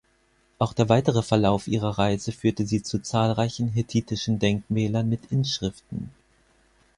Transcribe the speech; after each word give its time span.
Auch 0.57 0.73
der 0.73 0.89
weitere 0.89 1.21
Verlauf 1.21 1.67
ihrer 1.67 1.99
Reise 1.99 2.31
führte 2.31 2.65
sie 2.65 2.81
zu 2.81 3.03
zahlreichen 3.03 3.67
hethitischen 3.67 4.39
Denkmälern 4.39 5.07
mit 5.07 5.31
Inschriften. 5.31 6.09